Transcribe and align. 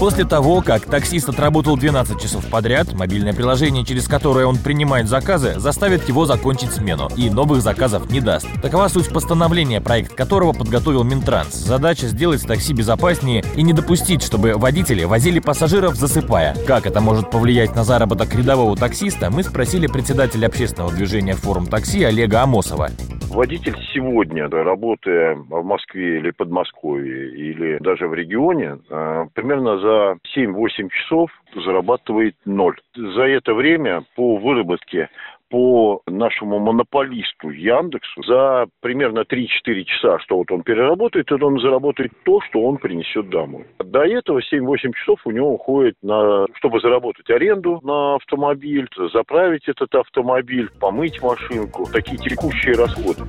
После 0.00 0.24
того, 0.24 0.62
как 0.62 0.86
таксист 0.86 1.28
отработал 1.28 1.76
12 1.76 2.18
часов 2.18 2.46
подряд, 2.46 2.94
мобильное 2.94 3.34
приложение, 3.34 3.84
через 3.84 4.08
которое 4.08 4.46
он 4.46 4.56
принимает 4.56 5.08
заказы, 5.10 5.60
заставит 5.60 6.08
его 6.08 6.24
закончить 6.24 6.72
смену 6.72 7.10
и 7.16 7.28
новых 7.28 7.60
заказов 7.60 8.10
не 8.10 8.22
даст. 8.22 8.46
Такова 8.62 8.88
суть 8.88 9.10
постановления, 9.10 9.82
проект 9.82 10.14
которого 10.14 10.54
подготовил 10.54 11.04
Минтранс. 11.04 11.54
Задача 11.54 12.06
сделать 12.06 12.46
такси 12.46 12.72
безопаснее 12.72 13.44
и 13.56 13.62
не 13.62 13.74
допустить, 13.74 14.22
чтобы 14.22 14.54
водители 14.54 15.04
возили 15.04 15.38
пассажиров 15.38 15.96
засыпая. 15.96 16.56
Как 16.66 16.86
это 16.86 17.02
может 17.02 17.30
повлиять 17.30 17.74
на 17.74 17.84
заработок 17.84 18.34
рядового 18.34 18.76
таксиста, 18.76 19.30
мы 19.30 19.42
спросили 19.42 19.86
председателя 19.86 20.46
общественного 20.46 20.92
движения 20.92 21.34
«Форум 21.34 21.66
такси» 21.66 22.04
Олега 22.04 22.42
Амосова. 22.42 22.88
Водитель 23.30 23.76
сегодня, 23.94 24.48
работая 24.48 25.36
в 25.36 25.64
Москве 25.64 26.18
или 26.18 26.32
Подмосковье, 26.32 27.30
или 27.30 27.78
даже 27.78 28.08
в 28.08 28.14
регионе, 28.14 28.78
э, 28.90 29.26
примерно 29.34 29.78
за 29.78 30.18
7-8 30.34 30.88
часов 30.88 31.30
зарабатывает 31.54 32.34
ноль. 32.44 32.76
За 32.96 33.22
это 33.22 33.54
время 33.54 34.02
по 34.16 34.36
выработке 34.36 35.10
по 35.50 36.00
нашему 36.06 36.60
монополисту 36.60 37.50
Яндексу 37.50 38.22
за 38.22 38.66
примерно 38.80 39.20
3-4 39.20 39.84
часа, 39.84 40.18
что 40.20 40.38
вот 40.38 40.50
он 40.52 40.62
переработает, 40.62 41.30
и 41.30 41.34
он 41.34 41.58
заработает 41.60 42.12
то, 42.24 42.40
что 42.48 42.62
он 42.62 42.78
принесет 42.78 43.28
домой. 43.30 43.66
До 43.84 44.04
этого 44.04 44.40
7-8 44.40 44.92
часов 44.94 45.18
у 45.24 45.30
него 45.32 45.54
уходит 45.54 45.96
на, 46.02 46.46
чтобы 46.54 46.80
заработать 46.80 47.28
аренду 47.30 47.80
на 47.82 48.14
автомобиль, 48.14 48.88
заправить 49.12 49.68
этот 49.68 49.92
автомобиль, 49.94 50.70
помыть 50.78 51.20
машинку, 51.20 51.86
такие 51.92 52.16
текущие 52.16 52.76
расходы. 52.76 53.22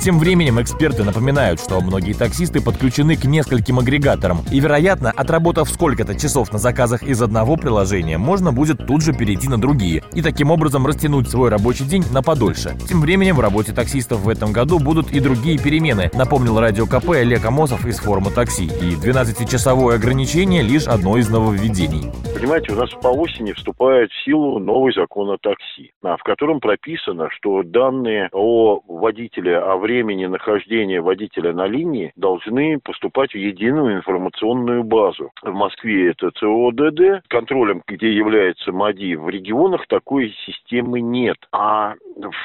Тем 0.00 0.18
временем 0.18 0.60
эксперты 0.60 1.04
напоминают, 1.04 1.60
что 1.60 1.80
многие 1.80 2.12
таксисты 2.12 2.62
подключены 2.62 3.16
к 3.16 3.24
нескольким 3.24 3.78
агрегаторам, 3.78 4.38
и, 4.52 4.58
вероятно, 4.58 5.12
отработав 5.14 5.68
сколько-то 5.68 6.18
часов 6.18 6.52
на 6.52 6.58
заказах 6.58 7.04
из 7.04 7.22
одного 7.22 7.56
приложения, 7.56 8.18
можно 8.18 8.52
будет 8.52 8.86
тут 8.86 9.02
же 9.02 9.12
перейти 9.12 9.48
на 9.48 9.60
другие 9.60 10.02
и 10.14 10.22
таким 10.22 10.50
образом 10.50 10.86
растянуть 10.86 11.28
свой 11.28 11.50
рабочий 11.50 11.67
рабочий 11.68 11.84
день 11.84 12.04
на 12.14 12.22
подольше. 12.22 12.70
Тем 12.88 13.02
временем 13.02 13.36
в 13.36 13.40
работе 13.40 13.74
таксистов 13.74 14.20
в 14.20 14.28
этом 14.30 14.52
году 14.52 14.78
будут 14.78 15.12
и 15.12 15.20
другие 15.20 15.58
перемены, 15.58 16.10
напомнил 16.14 16.58
радио 16.58 16.86
КП 16.86 17.10
Олег 17.10 17.44
Амосов 17.44 17.84
из 17.84 17.98
форума 17.98 18.30
такси. 18.30 18.64
И 18.64 18.96
12-часовое 18.96 19.96
ограничение 19.96 20.62
лишь 20.62 20.86
одно 20.86 21.18
из 21.18 21.28
нововведений. 21.28 22.10
Понимаете, 22.34 22.72
у 22.72 22.76
нас 22.76 22.88
по 23.02 23.08
осени 23.08 23.52
вступает 23.52 24.10
в 24.10 24.24
силу 24.24 24.58
новый 24.58 24.94
закон 24.94 25.28
о 25.30 25.36
такси, 25.36 25.92
а, 26.02 26.16
в 26.16 26.22
котором 26.22 26.60
прописано, 26.60 27.28
что 27.32 27.62
данные 27.62 28.30
о 28.32 28.80
водителе, 28.88 29.58
о 29.58 29.76
времени 29.76 30.24
нахождения 30.24 31.02
водителя 31.02 31.52
на 31.52 31.66
линии 31.66 32.12
должны 32.16 32.78
поступать 32.78 33.32
в 33.32 33.36
единую 33.36 33.96
информационную 33.96 34.84
базу. 34.84 35.32
В 35.42 35.52
Москве 35.52 36.12
это 36.12 36.30
ЦОДД, 36.30 37.26
контролем, 37.28 37.82
где 37.86 38.10
является 38.10 38.72
МАДИ, 38.72 39.16
в 39.16 39.28
регионах 39.28 39.86
такой 39.86 40.34
системы 40.46 41.02
нет 41.02 41.36
а 41.58 41.94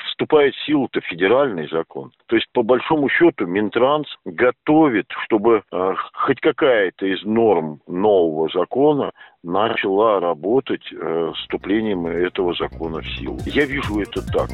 вступает 0.10 0.56
в 0.56 0.66
силу-то 0.66 1.00
федеральный 1.02 1.70
закон. 1.70 2.12
То 2.26 2.36
есть, 2.36 2.48
по 2.52 2.64
большому 2.64 3.10
счету, 3.10 3.46
Минтранс 3.46 4.08
готовит, 4.26 5.06
чтобы 5.26 5.62
э, 5.72 5.94
хоть 6.14 6.40
какая-то 6.42 7.06
из 7.06 7.24
норм 7.24 7.80
нового 7.86 8.50
закона 8.50 9.12
начала 9.44 10.20
работать 10.20 10.82
э, 10.92 11.32
вступлением 11.36 12.08
этого 12.08 12.56
закона 12.56 13.02
в 13.02 13.08
силу. 13.20 13.38
Я 13.46 13.66
вижу 13.66 14.00
это 14.00 14.26
так. 14.32 14.50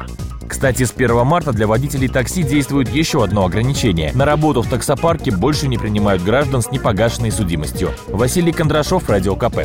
Кстати, 0.46 0.82
с 0.82 0.94
1 0.94 1.24
марта 1.24 1.52
для 1.52 1.66
водителей 1.66 2.08
такси 2.08 2.42
действует 2.42 2.88
еще 2.90 3.24
одно 3.24 3.46
ограничение. 3.46 4.12
На 4.14 4.26
работу 4.26 4.60
в 4.60 4.68
таксопарке 4.68 5.30
больше 5.34 5.68
не 5.68 5.78
принимают 5.78 6.22
граждан 6.22 6.60
с 6.60 6.70
непогашенной 6.70 7.30
судимостью. 7.30 7.90
Василий 8.08 8.52
Кондрашов, 8.52 9.08
Радио 9.08 9.36
КП. 9.36 9.60